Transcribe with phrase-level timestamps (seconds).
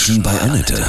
[0.00, 0.82] Menschen bei Annette.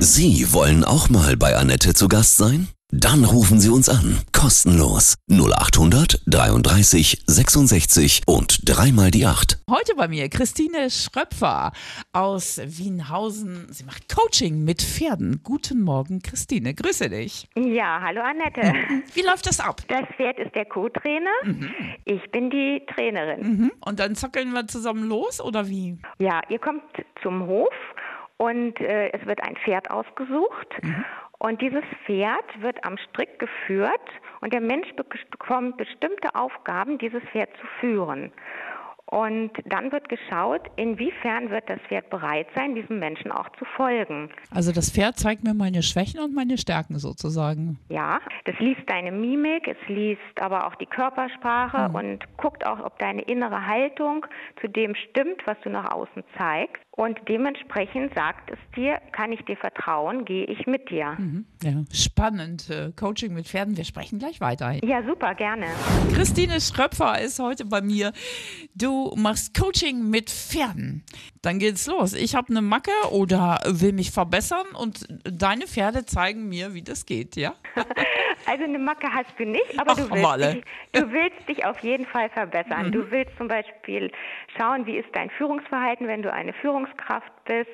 [0.00, 2.68] Sie wollen auch mal bei Annette zu Gast sein?
[2.92, 4.18] Dann rufen Sie uns an.
[4.38, 5.16] Kostenlos.
[5.30, 9.62] 0800 33 66 und dreimal die 8.
[9.70, 11.72] Heute bei mir Christine Schröpfer
[12.12, 13.68] aus Wienhausen.
[13.70, 15.40] Sie macht Coaching mit Pferden.
[15.42, 16.74] Guten Morgen, Christine.
[16.74, 17.48] Grüße dich.
[17.56, 18.74] Ja, hallo Annette.
[19.14, 19.80] Wie läuft das ab?
[19.88, 21.30] Das Pferd ist der Co-Trainer.
[22.04, 23.40] Ich bin die Trainerin.
[23.40, 23.72] Mhm.
[23.86, 25.96] Und dann zockeln wir zusammen los oder wie?
[26.18, 26.82] Ja, ihr kommt
[27.22, 27.72] zum Hof
[28.40, 30.68] und äh, es wird ein Pferd ausgesucht.
[31.38, 34.00] Und dieses Pferd wird am Strick geführt
[34.40, 38.32] und der Mensch bekommt bestimmte Aufgaben, dieses Pferd zu führen.
[39.10, 44.30] Und dann wird geschaut, inwiefern wird das Pferd bereit sein, diesem Menschen auch zu folgen.
[44.54, 47.78] Also das Pferd zeigt mir meine Schwächen und meine Stärken sozusagen.
[47.88, 52.98] Ja, das liest deine Mimik, es liest aber auch die Körpersprache und guckt auch, ob
[53.00, 54.24] deine innere Haltung
[54.60, 56.82] zu dem stimmt, was du nach außen zeigst.
[57.00, 61.16] Und dementsprechend sagt es dir, kann ich dir vertrauen, gehe ich mit dir.
[61.62, 62.68] Ja, spannend.
[62.68, 63.78] Äh, Coaching mit Pferden.
[63.78, 64.84] Wir sprechen gleich weiter.
[64.84, 65.64] Ja, super, gerne.
[66.12, 68.12] Christine Schröpfer ist heute bei mir.
[68.74, 71.02] Du machst Coaching mit Pferden.
[71.42, 72.12] Dann geht's los.
[72.12, 77.06] Ich habe eine Macke oder will mich verbessern und deine Pferde zeigen mir, wie das
[77.06, 77.54] geht, ja?
[78.46, 81.78] Also eine Macke hast du nicht, aber Ach, du, willst dich, du willst dich auf
[81.80, 82.90] jeden Fall verbessern.
[82.90, 84.10] Du willst zum Beispiel
[84.56, 87.68] schauen, wie ist dein Führungsverhalten, wenn du eine Führungskraft bist,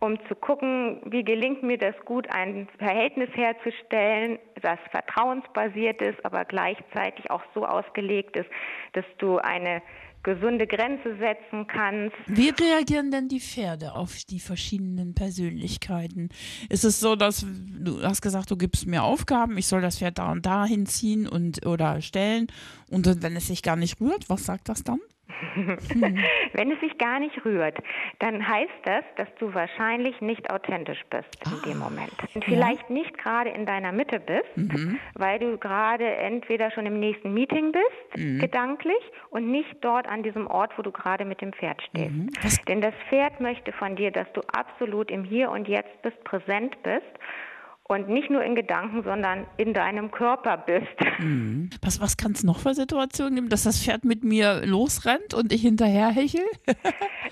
[0.00, 6.46] um zu gucken, wie gelingt mir das gut, ein Verhältnis herzustellen, das vertrauensbasiert ist, aber
[6.46, 8.48] gleichzeitig auch so ausgelegt ist,
[8.94, 9.82] dass du eine
[10.22, 12.16] gesunde Grenze setzen kannst.
[12.26, 16.28] Wie reagieren denn die Pferde auf die verschiedenen Persönlichkeiten?
[16.68, 20.18] Ist es so, dass du hast gesagt, du gibst mir Aufgaben, ich soll das Pferd
[20.18, 22.46] da und da hinziehen und oder stellen
[22.88, 25.00] und wenn es sich gar nicht rührt, was sagt das dann?
[26.52, 27.78] Wenn es sich gar nicht rührt,
[28.18, 32.12] dann heißt das, dass du wahrscheinlich nicht authentisch bist in dem Moment.
[32.34, 34.48] Und vielleicht nicht gerade in deiner Mitte bist,
[35.14, 40.46] weil du gerade entweder schon im nächsten Meeting bist, gedanklich, und nicht dort an diesem
[40.46, 42.68] Ort, wo du gerade mit dem Pferd stehst.
[42.68, 46.76] Denn das Pferd möchte von dir, dass du absolut im Hier und Jetzt bist, präsent
[46.82, 47.02] bist.
[47.88, 50.86] Und nicht nur in Gedanken, sondern in deinem Körper bist.
[51.82, 55.52] Was, was kann es noch für Situationen geben, dass das Pferd mit mir losrennt und
[55.52, 56.44] ich hinterher hechel?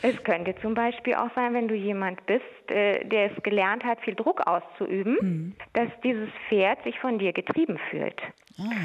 [0.03, 4.00] Es könnte zum Beispiel auch sein, wenn du jemand bist, äh, der es gelernt hat,
[4.00, 8.19] viel Druck auszuüben, dass dieses Pferd sich von dir getrieben fühlt.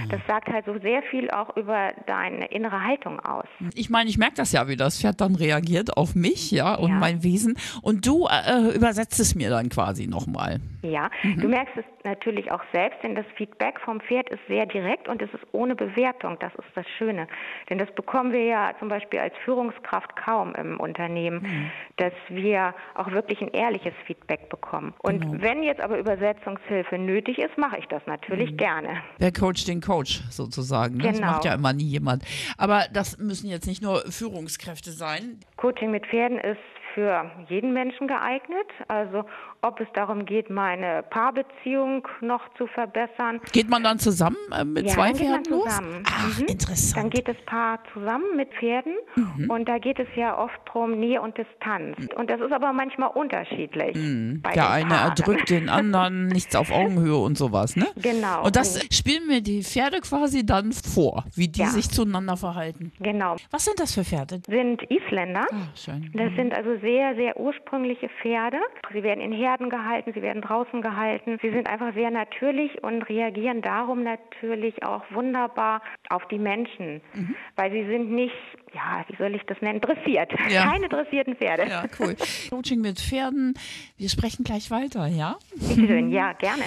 [0.09, 3.45] Das sagt halt so sehr viel auch über deine innere Haltung aus.
[3.73, 6.89] Ich meine, ich merke das ja, wie das Pferd dann reagiert auf mich, ja, und
[6.91, 6.95] Ja.
[6.95, 7.57] mein Wesen.
[7.81, 10.59] Und du äh, übersetzt es mir dann quasi nochmal.
[10.83, 15.07] Ja, du merkst es natürlich auch selbst, denn das Feedback vom Pferd ist sehr direkt
[15.07, 16.37] und es ist ohne Bewertung.
[16.39, 17.27] Das ist das Schöne.
[17.69, 23.09] Denn das bekommen wir ja zum Beispiel als Führungskraft kaum im Unternehmen, dass wir auch
[23.11, 24.93] wirklich ein ehrliches Feedback bekommen.
[24.99, 25.41] Und Genau.
[25.41, 28.97] wenn jetzt aber Übersetzungshilfe nötig ist, mache ich das natürlich gerne.
[29.17, 29.31] Wer
[29.67, 30.97] den Coach sozusagen?
[30.97, 31.03] Ne?
[31.03, 31.31] Das Genau.
[31.31, 32.23] macht ja immer nie jemand.
[32.57, 35.39] Aber das müssen jetzt nicht nur Führungskräfte sein.
[35.57, 36.59] Coaching mit Pferden ist
[36.95, 38.65] für jeden Menschen geeignet.
[38.87, 39.25] Also
[39.61, 43.41] ob es darum geht, meine Paarbeziehung noch zu verbessern.
[43.51, 45.63] Geht man dann zusammen äh, mit Ja, zwei dann geht man Pferden los?
[45.65, 46.03] zusammen.
[46.07, 46.45] Ach, Mhm.
[46.47, 47.03] interessant.
[47.03, 49.49] Dann geht das Paar zusammen mit Pferden Mhm.
[49.49, 51.97] und da geht es ja oft drum Nähe und Distanz.
[52.15, 53.95] Und das ist aber manchmal unterschiedlich.
[53.95, 54.41] Mhm.
[54.55, 55.09] Der eine Paaren.
[55.09, 57.87] erdrückt den anderen, nichts auf Augenhöhe und sowas, ne?
[57.97, 58.43] Genau.
[58.45, 61.67] Und das spielen mir die Pferde quasi dann vor, wie die Ja.
[61.67, 62.91] sich zueinander verhalten.
[62.99, 63.35] Genau.
[63.51, 64.39] Was sind das für Pferde?
[64.47, 65.45] Sind Isländer.
[65.51, 66.11] Ah, schön.
[66.13, 68.59] Das sind also sehr, sehr ursprüngliche Pferde.
[68.93, 71.39] Sie werden in Herden gehalten, sie werden draußen gehalten.
[71.41, 77.01] Sie sind einfach sehr natürlich und reagieren darum natürlich auch wunderbar auf die Menschen.
[77.13, 77.35] Mhm.
[77.55, 78.35] Weil sie sind nicht,
[78.75, 80.31] ja, wie soll ich das nennen, dressiert.
[80.51, 80.63] Ja.
[80.71, 81.67] Keine dressierten Pferde.
[81.69, 82.15] Ja, cool.
[82.49, 83.53] Coaching mit Pferden.
[83.97, 85.37] Wir sprechen gleich weiter, ja?
[85.55, 86.63] Bitte schön, ja, gerne.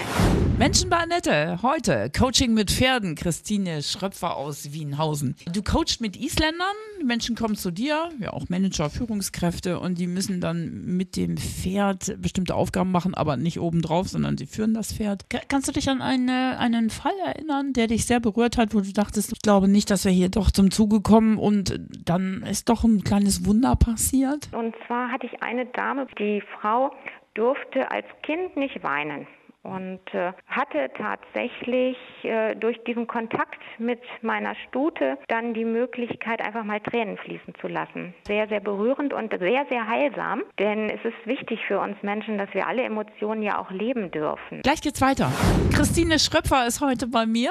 [0.59, 3.15] Menschen bei Annette, heute Coaching mit Pferden.
[3.15, 5.37] Christine Schröpfer aus Wienhausen.
[5.53, 6.67] Du coachst mit Isländern,
[7.05, 12.17] Menschen kommen zu dir, ja auch Manager, Führungskräfte und die müssen dann mit dem Pferd
[12.21, 15.29] bestimmte Aufgaben machen, aber nicht obendrauf, sondern sie führen das Pferd.
[15.31, 18.81] Ka- Kannst du dich an eine, einen Fall erinnern, der dich sehr berührt hat, wo
[18.81, 22.69] du dachtest, ich glaube nicht, dass wir hier doch zum Zuge kommen und dann ist
[22.69, 24.49] doch ein kleines Wunder passiert?
[24.53, 26.93] Und zwar hatte ich eine Dame, die Frau
[27.35, 29.27] durfte als Kind nicht weinen.
[29.65, 36.65] Und äh, hatte tatsächlich äh, durch diesen Kontakt mit meiner Stute dann die Möglichkeit, einfach
[36.65, 38.15] mal Tränen fließen zu lassen.
[38.27, 40.43] Sehr, sehr berührend und sehr, sehr heilsam.
[40.59, 44.63] Denn es ist wichtig für uns Menschen, dass wir alle Emotionen ja auch leben dürfen.
[44.63, 45.31] Gleich geht's weiter.
[45.75, 47.51] Christine Schröpfer ist heute bei mir.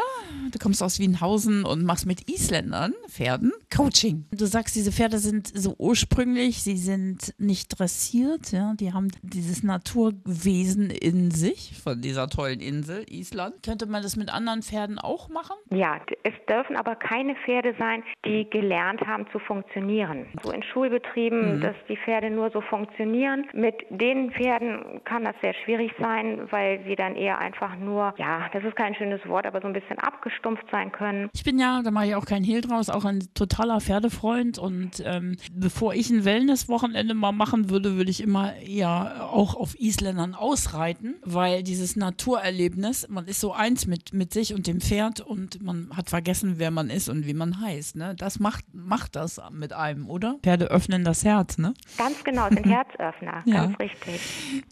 [0.52, 4.26] Du kommst aus Wienhausen und machst mit Isländern, Pferden, Coaching.
[4.32, 9.64] Du sagst, diese Pferde sind so ursprünglich, sie sind nicht dressiert, ja, die haben dieses
[9.64, 13.64] Naturwesen in sich von dieser tollen Insel Island.
[13.64, 15.56] Könnte man das mit anderen Pferden auch machen?
[15.72, 20.28] Ja, es dürfen aber keine Pferde sein, die gelernt haben zu funktionieren.
[20.44, 21.62] So in Schulbetrieben, mhm.
[21.62, 23.46] dass die Pferde nur so funktionieren.
[23.54, 28.50] Mit den Pferden kann das sehr schwierig sein, weil sie dann eher einfach nur, ja,
[28.54, 31.30] das ist kein schönes Wort, aber so ein bisschen abgestumpft sein können.
[31.34, 33.20] Ich bin ja, da mache ich auch keinen Hehl draus, auch ein
[33.58, 39.30] totaler Pferdefreund und ähm, bevor ich ein Wellness-Wochenende mal machen würde, würde ich immer eher
[39.32, 44.68] auch auf Isländern ausreiten, weil dieses Naturerlebnis, man ist so eins mit, mit sich und
[44.68, 47.96] dem Pferd und man hat vergessen, wer man ist und wie man heißt.
[47.96, 48.14] Ne?
[48.16, 50.38] Das macht, macht das mit einem, oder?
[50.44, 51.74] Pferde öffnen das Herz, ne?
[51.98, 53.66] Ganz genau, sind Herzöffner, ja.
[53.66, 54.22] ganz richtig.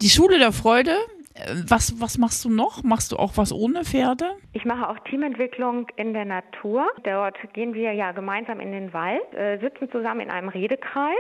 [0.01, 0.95] Die Schule der Freude,
[1.67, 2.83] was, was machst du noch?
[2.83, 4.25] Machst du auch was ohne Pferde?
[4.53, 6.87] Ich mache auch Teamentwicklung in der Natur.
[7.03, 11.15] Dort gehen wir ja gemeinsam in den Wald, äh, sitzen zusammen in einem Redekreis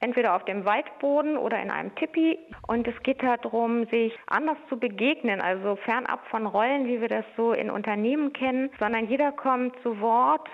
[0.00, 2.38] entweder auf dem Waldboden oder in einem Tipi.
[2.66, 7.24] Und es geht darum, sich anders zu begegnen, also fernab von Rollen, wie wir das
[7.36, 10.46] so in Unternehmen kennen, sondern jeder kommt zu Wort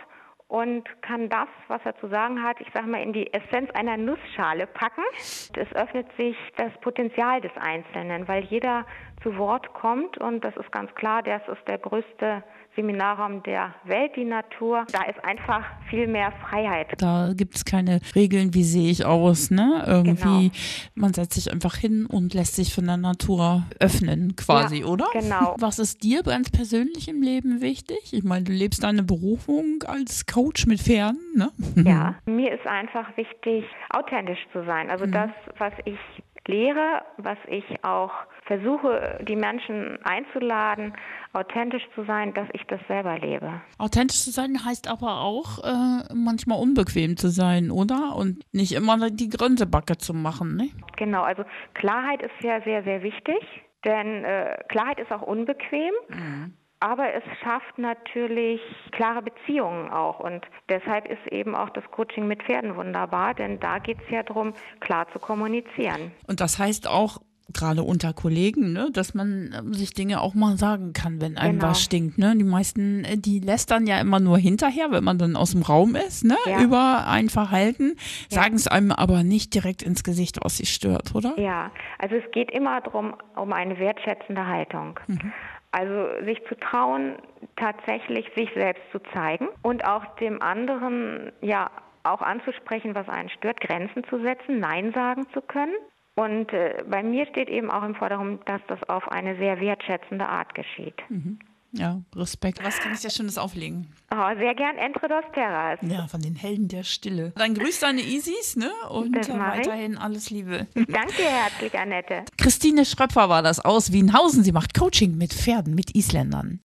[0.51, 3.97] und kann das, was er zu sagen hat, ich sage mal, in die Essenz einer
[3.97, 5.05] Nussschale packen.
[5.15, 8.85] Es öffnet sich das Potenzial des Einzelnen, weil jeder
[9.23, 12.43] zu Wort kommt und das ist ganz klar, das ist der größte
[12.77, 14.87] Seminarraum der Welt, die Natur.
[14.93, 16.89] Da ist einfach viel mehr Freiheit.
[16.99, 19.85] Da gibt es keine Regeln, wie sehe ich aus, ne?
[19.87, 20.53] Irgendwie, genau.
[20.95, 25.07] man setzt sich einfach hin und lässt sich von der Natur öffnen, quasi, ja, oder?
[25.13, 25.57] Genau.
[25.59, 28.13] Was ist dir ganz persönlich im Leben wichtig?
[28.13, 31.51] Ich meine, du lebst deine Berufung als Coach mit Pferden, ne?
[31.91, 34.91] Ja, mir ist einfach wichtig, authentisch zu sein.
[34.91, 35.13] Also mhm.
[35.13, 35.99] das, was ich
[36.47, 38.13] lehre, was ich auch
[38.51, 40.93] versuche, die Menschen einzuladen,
[41.33, 43.61] authentisch zu sein, dass ich das selber lebe.
[43.79, 48.17] Authentisch zu sein heißt aber auch, äh, manchmal unbequem zu sein, oder?
[48.17, 50.71] Und nicht immer die Gründebacke zu machen, ne?
[50.97, 51.45] Genau, also
[51.75, 53.41] Klarheit ist ja sehr, sehr wichtig,
[53.85, 55.93] denn äh, Klarheit ist auch unbequem.
[56.09, 56.55] Mhm.
[56.83, 58.59] Aber es schafft natürlich
[58.93, 60.19] klare Beziehungen auch.
[60.19, 64.23] Und deshalb ist eben auch das Coaching mit Pferden wunderbar, denn da geht es ja
[64.23, 66.13] darum, klar zu kommunizieren.
[66.27, 67.20] Und das heißt auch,
[67.61, 71.59] gerade unter Kollegen, ne, dass man ähm, sich Dinge auch mal sagen kann, wenn einem
[71.59, 71.71] genau.
[71.71, 72.19] was stinkt.
[72.19, 72.35] Ne?
[72.37, 75.95] Die meisten, äh, die lästern ja immer nur hinterher, wenn man dann aus dem Raum
[75.95, 76.61] ist, ne, ja.
[76.63, 77.97] über ein Verhalten,
[78.31, 78.41] ja.
[78.41, 81.39] sagen es einem aber nicht direkt ins Gesicht, was sie stört, oder?
[81.39, 84.99] Ja, also es geht immer darum, um eine wertschätzende Haltung.
[85.07, 85.33] Mhm.
[85.73, 87.15] Also sich zu trauen,
[87.57, 91.71] tatsächlich sich selbst zu zeigen und auch dem anderen ja
[92.03, 95.75] auch anzusprechen, was einen stört, Grenzen zu setzen, Nein sagen zu können.
[96.17, 100.27] Und äh, bei mir steht eben auch im Vordergrund, dass das auf eine sehr wertschätzende
[100.27, 100.97] Art geschieht.
[101.09, 101.39] Mhm.
[101.73, 102.65] Ja, Respekt.
[102.65, 103.87] Was kann ich dir Schönes auflegen?
[104.13, 105.79] Oh, sehr gern Entre dos Terras.
[105.83, 107.33] Ja, von den Helden der Stille.
[107.37, 108.71] Dann grüß deine Isis, ne?
[108.89, 110.01] Und weiterhin ich.
[110.01, 110.67] alles Liebe.
[110.75, 112.25] Danke herzlich, Annette.
[112.37, 114.43] Christine Schröpfer war das aus Wienhausen.
[114.43, 116.59] Sie macht Coaching mit Pferden, mit Isländern.